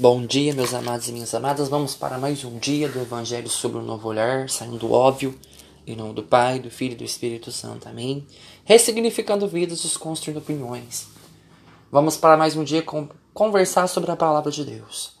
Bom 0.00 0.24
dia, 0.24 0.54
meus 0.54 0.74
amados 0.74 1.08
e 1.08 1.12
minhas 1.12 1.34
amadas. 1.34 1.68
Vamos 1.68 1.96
para 1.96 2.18
mais 2.18 2.44
um 2.44 2.56
dia 2.56 2.88
do 2.88 3.00
Evangelho 3.00 3.48
sobre 3.48 3.78
o 3.78 3.82
Novo 3.82 4.06
Olhar, 4.06 4.48
saindo 4.48 4.78
do 4.78 4.92
óbvio, 4.92 5.36
em 5.84 5.96
nome 5.96 6.14
do 6.14 6.22
Pai, 6.22 6.60
do 6.60 6.70
Filho 6.70 6.92
e 6.92 6.98
do 6.98 7.02
Espírito 7.02 7.50
Santo. 7.50 7.88
Amém. 7.88 8.24
Ressignificando 8.64 9.48
vidas, 9.48 9.82
desconstruindo 9.82 10.38
opiniões. 10.38 11.08
Vamos 11.90 12.16
para 12.16 12.36
mais 12.36 12.54
um 12.54 12.62
dia 12.62 12.80
conversar 13.34 13.88
sobre 13.88 14.12
a 14.12 14.16
palavra 14.16 14.52
de 14.52 14.64
Deus. 14.64 15.14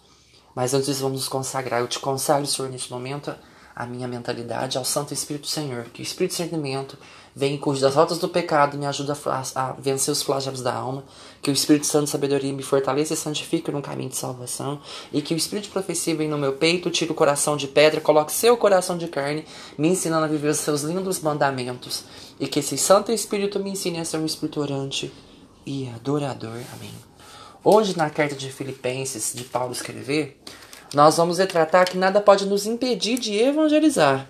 Mas 0.54 0.72
antes 0.72 1.00
vamos 1.00 1.18
nos 1.18 1.28
consagrar. 1.28 1.80
Eu 1.80 1.88
te 1.88 1.98
consagro, 1.98 2.46
Senhor, 2.46 2.70
neste 2.70 2.92
momento, 2.92 3.34
a 3.78 3.86
minha 3.86 4.08
mentalidade 4.08 4.76
ao 4.76 4.84
Santo 4.84 5.14
Espírito 5.14 5.46
Senhor. 5.46 5.84
Que 5.84 6.02
o 6.02 6.02
Espírito 6.02 6.32
de 6.32 6.42
discernimento 6.42 6.98
Vem 7.38 7.54
e 7.54 7.58
cuide 7.58 7.80
das 7.80 7.94
rotas 7.94 8.18
do 8.18 8.28
pecado 8.28 8.76
me 8.76 8.84
ajuda 8.84 9.16
a, 9.26 9.42
a, 9.54 9.72
vencer 9.74 10.10
os 10.10 10.24
flagelos 10.24 10.60
da 10.60 10.74
alma. 10.74 11.04
Que 11.40 11.50
o 11.50 11.52
Espírito 11.52 11.86
Santo 11.86 12.06
de 12.06 12.10
sabedoria 12.10 12.52
me 12.52 12.64
fortaleça 12.64 13.14
e 13.14 13.16
santifique 13.16 13.70
no 13.70 13.80
caminho 13.80 14.08
de 14.08 14.16
salvação. 14.16 14.80
E 15.12 15.22
que 15.22 15.34
o 15.34 15.36
Espírito 15.36 15.66
de 15.66 15.70
profecia 15.70 16.16
venha 16.16 16.30
no 16.30 16.36
meu 16.36 16.54
peito, 16.54 16.90
tire 16.90 17.12
o 17.12 17.14
coração 17.14 17.56
de 17.56 17.68
pedra, 17.68 18.00
coloque 18.00 18.32
seu 18.32 18.56
coração 18.56 18.98
de 18.98 19.06
carne, 19.06 19.44
me 19.78 19.86
ensinando 19.86 20.24
a 20.24 20.28
viver 20.28 20.48
os 20.48 20.58
seus 20.58 20.82
lindos 20.82 21.20
mandamentos. 21.20 22.02
E 22.40 22.48
que 22.48 22.58
esse 22.58 22.76
Santo 22.76 23.12
Espírito 23.12 23.60
me 23.60 23.70
ensine 23.70 24.00
a 24.00 24.04
ser 24.04 24.18
um 24.18 24.26
espírito 24.26 24.60
orante 24.60 25.12
e 25.64 25.88
adorador. 25.90 26.58
Amém. 26.72 26.90
Hoje, 27.62 27.96
na 27.96 28.10
carta 28.10 28.34
de 28.34 28.50
Filipenses, 28.50 29.32
de 29.32 29.44
Paulo 29.44 29.72
escrever, 29.72 30.40
nós 30.94 31.16
vamos 31.16 31.38
retratar 31.38 31.88
que 31.88 31.98
nada 31.98 32.20
pode 32.20 32.46
nos 32.46 32.66
impedir 32.66 33.18
de 33.18 33.36
evangelizar 33.36 34.28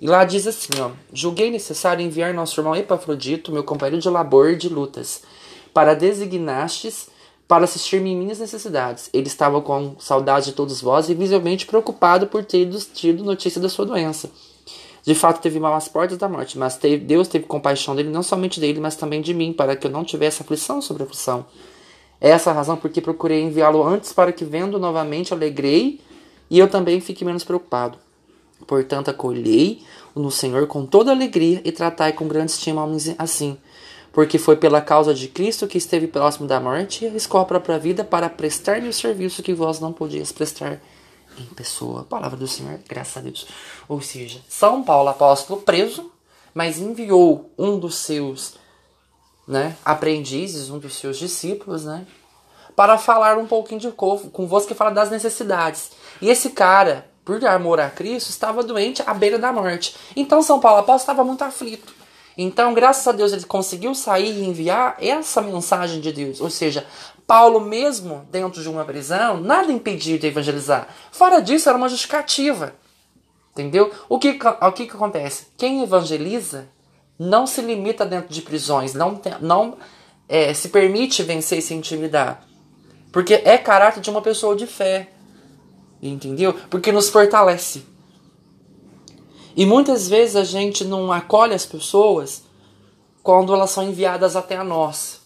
e 0.00 0.06
lá 0.06 0.24
diz 0.24 0.46
assim, 0.46 0.68
ó: 0.80 0.90
Julguei 1.12 1.50
necessário 1.50 2.04
enviar 2.04 2.34
nosso 2.34 2.58
irmão 2.60 2.76
Epafrodito, 2.76 3.52
meu 3.52 3.64
companheiro 3.64 4.00
de 4.00 4.08
labor 4.08 4.50
e 4.50 4.56
de 4.56 4.68
lutas, 4.68 5.22
para 5.72 5.94
designastes 5.94 7.08
para 7.48 7.62
assistir-me 7.62 8.10
em 8.10 8.16
minhas 8.16 8.40
necessidades. 8.40 9.08
Ele 9.12 9.28
estava 9.28 9.60
com 9.60 9.94
saudade 10.00 10.46
de 10.46 10.52
todos 10.52 10.80
vós 10.80 11.08
e 11.08 11.14
visivelmente 11.14 11.64
preocupado 11.64 12.26
por 12.26 12.44
ter 12.44 12.68
tido 12.92 13.22
notícia 13.22 13.60
da 13.60 13.68
sua 13.68 13.86
doença. 13.86 14.28
De 15.04 15.14
fato, 15.14 15.40
teve 15.40 15.60
mal 15.60 15.72
às 15.72 15.86
portas 15.86 16.18
da 16.18 16.28
morte, 16.28 16.58
mas 16.58 16.76
teve, 16.76 17.04
Deus 17.04 17.28
teve 17.28 17.46
compaixão 17.46 17.94
dele, 17.94 18.10
não 18.10 18.24
somente 18.24 18.58
dele, 18.58 18.80
mas 18.80 18.96
também 18.96 19.22
de 19.22 19.32
mim, 19.32 19.52
para 19.52 19.76
que 19.76 19.86
eu 19.86 19.90
não 19.92 20.02
tivesse 20.02 20.42
aflição 20.42 20.82
sobre 20.82 21.04
aflição. 21.04 21.46
É 22.20 22.30
essa 22.30 22.52
razão 22.52 22.76
porque 22.76 23.00
procurei 23.00 23.42
enviá-lo 23.42 23.86
antes, 23.86 24.12
para 24.12 24.32
que, 24.32 24.44
vendo 24.44 24.78
novamente, 24.78 25.32
alegrei 25.32 26.00
e 26.48 26.58
eu 26.58 26.68
também 26.68 27.00
fique 27.00 27.24
menos 27.24 27.44
preocupado. 27.44 27.98
Portanto, 28.66 29.10
acolhei 29.10 29.82
no 30.14 30.30
Senhor 30.30 30.66
com 30.66 30.86
toda 30.86 31.10
alegria 31.10 31.60
e 31.64 31.70
tratai 31.70 32.12
com 32.12 32.26
grande 32.26 32.52
estima 32.52 32.82
homens 32.82 33.14
assim, 33.18 33.58
porque 34.12 34.38
foi 34.38 34.56
pela 34.56 34.80
causa 34.80 35.12
de 35.12 35.28
Cristo 35.28 35.66
que 35.66 35.76
esteve 35.76 36.06
próximo 36.06 36.46
da 36.48 36.58
morte 36.58 37.04
e 37.04 37.08
arriscou 37.08 37.40
a 37.40 37.44
própria 37.44 37.78
vida 37.78 38.02
para 38.02 38.30
prestar-lhe 38.30 38.88
o 38.88 38.92
serviço 38.92 39.42
que 39.42 39.52
vós 39.52 39.78
não 39.78 39.92
podias 39.92 40.32
prestar 40.32 40.80
em 41.38 41.44
pessoa. 41.54 42.04
Palavra 42.04 42.38
do 42.38 42.48
Senhor, 42.48 42.78
graças 42.88 43.16
a 43.18 43.20
Deus. 43.20 43.46
Ou 43.86 44.00
seja, 44.00 44.40
São 44.48 44.82
Paulo, 44.82 45.10
apóstolo, 45.10 45.60
preso, 45.60 46.10
mas 46.54 46.78
enviou 46.78 47.50
um 47.58 47.78
dos 47.78 47.96
seus 47.96 48.54
né, 49.46 49.76
aprendizes, 49.84 50.70
um 50.70 50.78
dos 50.78 50.96
seus 50.96 51.18
discípulos, 51.18 51.84
né, 51.84 52.06
para 52.74 52.98
falar 52.98 53.38
um 53.38 53.46
pouquinho 53.46 53.80
de 53.80 53.90
convosco 53.90 54.68
que 54.68 54.74
fala 54.74 54.90
das 54.90 55.10
necessidades. 55.10 55.92
E 56.20 56.28
esse 56.28 56.50
cara, 56.50 57.08
por 57.24 57.42
amor 57.46 57.80
a 57.80 57.88
Cristo, 57.88 58.30
estava 58.30 58.62
doente 58.62 59.02
à 59.06 59.14
beira 59.14 59.38
da 59.38 59.52
morte. 59.52 59.96
Então 60.14 60.42
São 60.42 60.60
Paulo 60.60 60.80
apóstolo 60.80 61.00
estava 61.00 61.24
muito 61.24 61.42
aflito. 61.42 61.94
Então, 62.38 62.74
graças 62.74 63.06
a 63.08 63.12
Deus, 63.12 63.32
ele 63.32 63.44
conseguiu 63.44 63.94
sair 63.94 64.38
e 64.38 64.44
enviar 64.44 64.96
essa 65.00 65.40
mensagem 65.40 66.02
de 66.02 66.12
Deus. 66.12 66.38
Ou 66.38 66.50
seja, 66.50 66.86
Paulo, 67.26 67.60
mesmo 67.60 68.28
dentro 68.30 68.60
de 68.62 68.68
uma 68.68 68.84
prisão, 68.84 69.40
nada 69.40 69.72
impediu 69.72 70.18
de 70.18 70.26
evangelizar. 70.26 70.86
Fora 71.10 71.40
disso, 71.40 71.66
era 71.66 71.78
uma 71.78 71.88
justificativa. 71.88 72.74
Entendeu? 73.52 73.90
O 74.06 74.18
que, 74.18 74.38
o 74.60 74.72
que, 74.72 74.86
que 74.86 74.94
acontece? 74.94 75.46
Quem 75.56 75.82
evangeliza 75.82 76.68
não 77.18 77.46
se 77.46 77.60
limita 77.60 78.04
dentro 78.04 78.32
de 78.32 78.42
prisões, 78.42 78.94
não, 78.94 79.20
não 79.40 79.76
é, 80.28 80.52
se 80.52 80.68
permite 80.68 81.22
vencer 81.22 81.58
e 81.58 81.62
se 81.62 81.74
intimidar. 81.74 82.46
Porque 83.12 83.34
é 83.34 83.56
caráter 83.56 84.00
de 84.00 84.10
uma 84.10 84.20
pessoa 84.20 84.54
de 84.54 84.66
fé. 84.66 85.08
Entendeu? 86.02 86.52
Porque 86.68 86.92
nos 86.92 87.08
fortalece. 87.08 87.84
E 89.56 89.64
muitas 89.64 90.08
vezes 90.08 90.36
a 90.36 90.44
gente 90.44 90.84
não 90.84 91.10
acolhe 91.10 91.54
as 91.54 91.64
pessoas 91.64 92.42
quando 93.22 93.54
elas 93.54 93.70
são 93.70 93.88
enviadas 93.88 94.36
até 94.36 94.56
a 94.56 94.64
nós. 94.64 95.20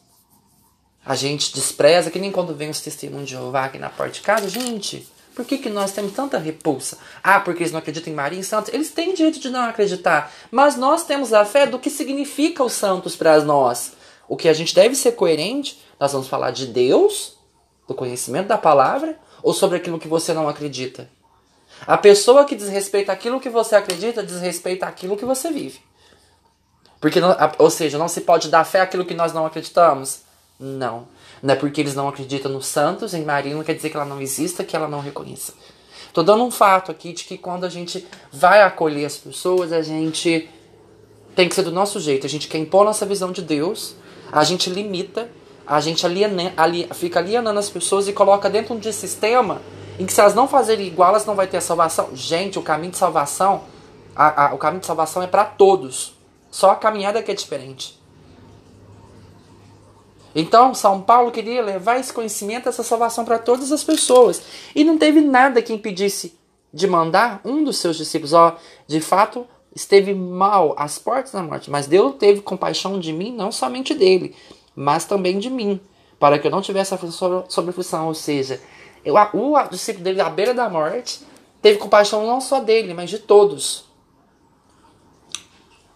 A 1.05 1.17
gente 1.17 1.53
despreza, 1.53 2.11
que 2.11 2.21
nem 2.21 2.31
quando 2.31 2.55
vem 2.55 2.71
os 2.71 2.81
testemunhos 2.81 3.29
de 3.29 3.35
Jeová 3.35 3.65
aqui 3.65 3.79
na 3.79 3.91
porta 3.91 4.13
de 4.13 4.21
casa. 4.21 4.49
Gente, 4.49 5.09
por 5.41 5.47
que, 5.47 5.57
que 5.57 5.71
nós 5.71 5.93
temos 5.93 6.13
tanta 6.13 6.37
repulsa? 6.37 6.99
Ah, 7.25 7.41
porque 7.41 7.63
eles 7.63 7.73
não 7.73 7.79
acreditam 7.79 8.13
em 8.13 8.17
Maria 8.17 8.41
e 8.41 8.45
Santos? 8.45 8.71
Eles 8.75 8.91
têm 8.91 9.15
direito 9.15 9.41
de 9.41 9.49
não 9.49 9.63
acreditar. 9.63 10.31
Mas 10.51 10.77
nós 10.77 11.03
temos 11.05 11.33
a 11.33 11.47
fé 11.47 11.67
do 11.67 11.79
que 11.79 11.89
significa 11.89 12.63
os 12.63 12.75
santos 12.75 13.17
para 13.17 13.43
nós. 13.43 13.93
O 14.29 14.37
que 14.37 14.51
a 14.51 14.53
gente 14.53 14.75
deve 14.75 14.95
ser 14.95 15.13
coerente, 15.13 15.83
nós 15.99 16.13
vamos 16.13 16.29
falar 16.29 16.51
de 16.51 16.67
Deus, 16.67 17.39
do 17.89 17.95
conhecimento 17.95 18.49
da 18.49 18.59
palavra, 18.59 19.19
ou 19.43 19.55
sobre 19.55 19.79
aquilo 19.79 19.99
que 19.99 20.07
você 20.07 20.35
não 20.35 20.47
acredita. 20.47 21.09
A 21.87 21.97
pessoa 21.97 22.45
que 22.45 22.55
desrespeita 22.55 23.11
aquilo 23.11 23.41
que 23.41 23.49
você 23.49 23.77
acredita, 23.77 24.23
desrespeita 24.23 24.85
aquilo 24.85 25.17
que 25.17 25.25
você 25.25 25.51
vive. 25.51 25.81
Porque, 27.01 27.19
ou 27.57 27.71
seja, 27.71 27.97
não 27.97 28.09
se 28.09 28.21
pode 28.21 28.51
dar 28.51 28.65
fé 28.65 28.83
àquilo 28.83 29.07
que 29.07 29.15
nós 29.15 29.33
não 29.33 29.47
acreditamos? 29.47 30.21
Não. 30.59 31.09
Não 31.43 31.55
é 31.55 31.57
porque 31.57 31.81
eles 31.81 31.95
não 31.95 32.09
acreditam 32.09 32.51
nos 32.51 32.67
santos, 32.67 33.15
em 33.15 33.25
Maria, 33.25 33.55
não 33.55 33.65
quer 33.65 33.75
dizer 33.75 33.91
que 33.91 33.97
ela 33.97 34.07
não 34.07 34.21
exista, 34.21 34.65
que 34.65 34.77
ela 34.77 34.89
não 34.89 35.01
reconheça. 35.01 35.55
Tô 36.13 36.23
dando 36.23 36.43
um 36.45 36.51
fato 36.51 36.91
aqui 36.91 37.13
de 37.13 37.25
que 37.25 37.39
quando 37.39 37.65
a 37.65 37.69
gente 37.69 38.07
vai 38.33 38.63
acolher 38.63 39.05
as 39.05 39.17
pessoas, 39.17 39.73
a 39.73 39.81
gente 39.81 40.49
tem 41.35 41.49
que 41.49 41.55
ser 41.55 41.63
do 41.63 41.71
nosso 41.71 42.01
jeito. 42.01 42.27
A 42.27 42.31
gente 42.31 42.49
quer 42.49 42.59
impor 42.59 42.85
nossa 42.85 43.07
visão 43.07 43.33
de 43.33 43.43
Deus, 43.43 43.95
a 44.31 44.45
gente 44.45 44.69
limita 44.69 45.29
a 45.71 45.79
gente 45.79 46.05
aliena, 46.05 46.53
ali, 46.57 46.89
fica 46.93 47.21
alienando 47.21 47.57
as 47.57 47.71
pessoas 47.71 48.09
e 48.09 48.13
coloca 48.13 48.51
dentro 48.51 48.77
de 48.77 48.89
um 48.89 48.93
sistema 48.93 49.63
em 50.01 50.05
que 50.05 50.13
se 50.13 50.21
elas 50.21 50.35
não 50.35 50.49
fazerem 50.49 50.85
igual, 50.85 51.11
elas 51.11 51.25
não 51.25 51.37
vai 51.37 51.47
ter 51.47 51.61
salvação. 51.61 52.11
Gente, 52.13 52.59
o 52.59 52.63
caminho 52.63 52.91
de 52.91 52.97
salvação, 52.97 53.63
a, 54.17 54.47
a, 54.47 54.55
o 54.55 54.59
caminho 54.59 54.81
de 54.81 54.87
salvação 54.87 55.23
é 55.23 55.29
para 55.29 55.45
todos. 55.45 56.13
Só 56.51 56.73
a 56.73 56.75
caminhada 56.75 57.23
que 57.23 57.31
é 57.31 57.35
diferente. 57.35 58.00
Então, 60.35 60.75
São 60.75 61.01
Paulo 61.01 61.31
queria 61.31 61.63
levar 61.63 61.99
esse 61.99 62.13
conhecimento, 62.13 62.69
essa 62.69 62.83
salvação 62.83 63.25
para 63.25 63.39
todas 63.39 63.73
as 63.73 63.83
pessoas. 63.83 64.43
E 64.75 64.85
não 64.85 64.97
teve 64.97 65.21
nada 65.21 65.63
que 65.63 65.73
impedisse 65.73 66.39
de 66.73 66.87
mandar 66.87 67.41
um 67.45 67.65
dos 67.65 67.79
seus 67.79 67.97
discípulos. 67.97 68.33
Ó, 68.33 68.57
de 68.87 69.01
fato, 69.01 69.47
esteve 69.75 70.15
mal 70.15 70.75
às 70.79 70.99
portas 70.99 71.33
da 71.33 71.43
morte, 71.43 71.71
mas 71.71 71.87
Deus 71.87 72.15
teve 72.17 72.41
compaixão 72.41 73.01
de 73.01 73.13
mim, 73.13 73.35
não 73.35 73.51
somente 73.51 73.95
dele 73.95 74.35
mas 74.75 75.05
também 75.05 75.39
de 75.39 75.51
mim, 75.51 75.81
para 76.19 76.39
que 76.39 76.47
eu 76.47 76.51
não 76.51 76.63
tivesse 76.63 76.95
aflição 76.95 77.45
sobre 77.49 77.71
aflição. 77.71 78.09
Ou 78.09 78.15
seja, 78.15 78.61
eu, 79.05 79.15
o 79.15 79.63
discípulo 79.69 80.05
dele, 80.05 80.21
à 80.21 80.31
beira 80.31 80.55
da 80.55 80.69
morte, 80.69 81.21
teve 81.61 81.79
compaixão 81.79 82.27
não 82.27 82.41
só 82.41 82.61
dele, 82.61 82.95
mas 82.95 83.11
de 83.11 83.19
todos. 83.19 83.85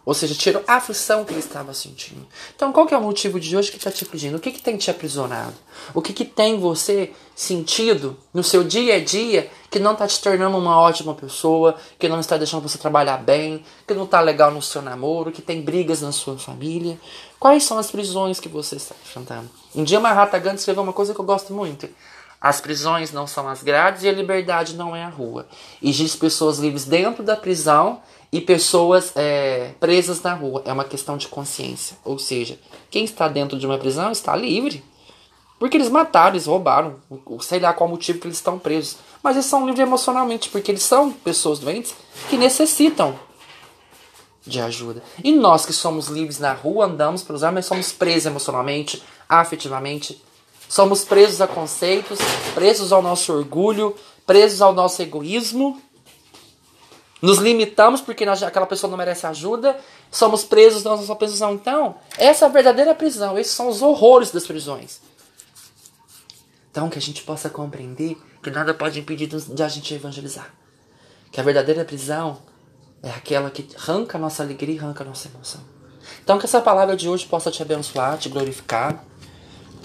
Ou 0.04 0.12
seja, 0.12 0.34
tirou 0.34 0.62
a 0.66 0.74
aflição 0.74 1.24
que 1.24 1.32
ele 1.32 1.40
estava 1.40 1.72
sentindo. 1.72 2.26
Então, 2.54 2.72
qual 2.72 2.86
que 2.86 2.92
é 2.92 2.98
o 2.98 3.00
motivo 3.00 3.40
de 3.40 3.56
hoje 3.56 3.70
que 3.70 3.78
está 3.78 3.90
te 3.90 4.04
pedindo? 4.04 4.36
O 4.36 4.40
que, 4.40 4.50
que 4.50 4.60
tem 4.60 4.76
te 4.76 4.90
aprisionado? 4.90 5.54
O 5.94 6.02
que, 6.02 6.12
que 6.12 6.24
tem 6.24 6.58
você 6.58 7.12
sentido 7.34 8.16
no 8.32 8.44
seu 8.44 8.62
dia 8.62 8.96
a 8.96 9.00
dia 9.02 9.50
que 9.70 9.78
não 9.78 9.92
está 9.92 10.06
te 10.06 10.20
tornando 10.20 10.58
uma 10.58 10.78
ótima 10.78 11.14
pessoa, 11.14 11.74
que 11.98 12.08
não 12.08 12.20
está 12.20 12.36
deixando 12.36 12.62
você 12.62 12.76
trabalhar 12.76 13.16
bem, 13.16 13.64
que 13.86 13.94
não 13.94 14.04
está 14.04 14.20
legal 14.20 14.50
no 14.50 14.60
seu 14.60 14.82
namoro, 14.82 15.32
que 15.32 15.42
tem 15.42 15.62
brigas 15.62 16.02
na 16.02 16.12
sua 16.12 16.38
família? 16.38 17.00
Quais 17.40 17.64
são 17.64 17.78
as 17.78 17.90
prisões 17.90 18.38
que 18.38 18.48
você 18.48 18.76
está 18.76 18.94
enfrentando? 19.04 19.50
Um 19.74 19.84
dia 19.84 19.98
Mahatma 19.98 20.38
Gandhi 20.38 20.58
escreveu 20.58 20.82
uma 20.82 20.92
coisa 20.92 21.14
que 21.14 21.20
eu 21.20 21.24
gosto 21.24 21.52
muito. 21.52 21.88
As 22.44 22.60
prisões 22.60 23.10
não 23.10 23.26
são 23.26 23.48
as 23.48 23.62
grades 23.62 24.02
e 24.02 24.08
a 24.08 24.12
liberdade 24.12 24.76
não 24.76 24.94
é 24.94 25.02
a 25.02 25.08
rua. 25.08 25.46
Existem 25.82 26.20
pessoas 26.20 26.58
livres 26.58 26.84
dentro 26.84 27.22
da 27.22 27.34
prisão 27.34 28.02
e 28.30 28.38
pessoas 28.38 29.12
é, 29.16 29.70
presas 29.80 30.20
na 30.20 30.34
rua. 30.34 30.60
É 30.66 30.70
uma 30.70 30.84
questão 30.84 31.16
de 31.16 31.26
consciência. 31.26 31.96
Ou 32.04 32.18
seja, 32.18 32.58
quem 32.90 33.02
está 33.02 33.28
dentro 33.28 33.58
de 33.58 33.64
uma 33.64 33.78
prisão 33.78 34.12
está 34.12 34.36
livre. 34.36 34.84
Porque 35.58 35.78
eles 35.78 35.88
mataram, 35.88 36.34
eles 36.34 36.44
roubaram. 36.44 36.96
Sei 37.40 37.58
lá 37.58 37.72
qual 37.72 37.88
motivo 37.88 38.18
que 38.18 38.26
eles 38.26 38.36
estão 38.36 38.58
presos. 38.58 38.98
Mas 39.22 39.36
eles 39.36 39.46
são 39.46 39.64
livres 39.64 39.80
emocionalmente, 39.80 40.50
porque 40.50 40.70
eles 40.70 40.82
são 40.82 41.10
pessoas 41.10 41.58
doentes 41.58 41.94
que 42.28 42.36
necessitam 42.36 43.18
de 44.46 44.60
ajuda. 44.60 45.02
E 45.24 45.32
nós 45.32 45.64
que 45.64 45.72
somos 45.72 46.08
livres 46.08 46.38
na 46.38 46.52
rua, 46.52 46.84
andamos 46.84 47.22
pelos 47.22 47.42
ar, 47.42 47.52
mas 47.52 47.64
somos 47.64 47.90
presos 47.90 48.26
emocionalmente, 48.26 49.02
afetivamente, 49.26 50.22
Somos 50.74 51.04
presos 51.04 51.40
a 51.40 51.46
conceitos, 51.46 52.18
presos 52.52 52.92
ao 52.92 53.00
nosso 53.00 53.32
orgulho, 53.32 53.94
presos 54.26 54.60
ao 54.60 54.74
nosso 54.74 55.00
egoísmo. 55.00 55.80
Nos 57.22 57.38
limitamos 57.38 58.00
porque 58.00 58.24
aquela 58.24 58.66
pessoa 58.66 58.90
não 58.90 58.98
merece 58.98 59.24
ajuda. 59.24 59.78
Somos 60.10 60.42
presos 60.42 60.82
na 60.82 60.96
nossa 60.96 61.14
prisão. 61.14 61.54
Então, 61.54 61.94
essa 62.18 62.46
é 62.46 62.48
a 62.48 62.50
verdadeira 62.50 62.92
prisão. 62.92 63.38
Esses 63.38 63.52
são 63.52 63.68
os 63.68 63.82
horrores 63.82 64.32
das 64.32 64.48
prisões. 64.48 65.00
Então, 66.72 66.90
que 66.90 66.98
a 66.98 67.02
gente 67.02 67.22
possa 67.22 67.48
compreender 67.48 68.18
que 68.42 68.50
nada 68.50 68.74
pode 68.74 68.98
impedir 68.98 69.28
de 69.28 69.62
a 69.62 69.68
gente 69.68 69.94
evangelizar. 69.94 70.52
Que 71.30 71.38
a 71.38 71.44
verdadeira 71.44 71.84
prisão 71.84 72.38
é 73.00 73.10
aquela 73.10 73.48
que 73.48 73.64
arranca 73.76 74.18
a 74.18 74.20
nossa 74.20 74.42
alegria 74.42 74.74
e 74.74 74.78
arranca 74.80 75.04
a 75.04 75.06
nossa 75.06 75.28
emoção. 75.28 75.60
Então, 76.24 76.36
que 76.36 76.46
essa 76.46 76.60
palavra 76.60 76.96
de 76.96 77.08
hoje 77.08 77.26
possa 77.26 77.48
te 77.48 77.62
abençoar, 77.62 78.18
te 78.18 78.28
glorificar, 78.28 79.04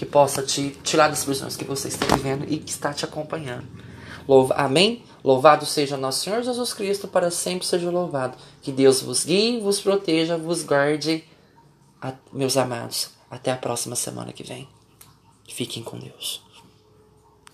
que 0.00 0.06
possa 0.06 0.42
te 0.42 0.70
tirar 0.82 1.08
das 1.08 1.26
prisões 1.26 1.58
que 1.58 1.64
você 1.64 1.88
está 1.88 2.06
vivendo 2.16 2.46
e 2.48 2.56
que 2.56 2.70
está 2.70 2.90
te 2.90 3.04
acompanhando. 3.04 3.68
Louva, 4.26 4.54
amém? 4.54 5.04
Louvado 5.22 5.66
seja 5.66 5.94
nosso 5.98 6.24
Senhor 6.24 6.42
Jesus 6.42 6.72
Cristo, 6.72 7.06
para 7.06 7.30
sempre 7.30 7.66
seja 7.66 7.90
louvado. 7.90 8.34
Que 8.62 8.72
Deus 8.72 9.02
vos 9.02 9.26
guie, 9.26 9.60
vos 9.60 9.78
proteja, 9.78 10.38
vos 10.38 10.62
guarde, 10.62 11.22
meus 12.32 12.56
amados. 12.56 13.10
Até 13.30 13.52
a 13.52 13.58
próxima 13.58 13.94
semana 13.94 14.32
que 14.32 14.42
vem. 14.42 14.66
Fiquem 15.46 15.82
com 15.82 15.98
Deus. 15.98 16.42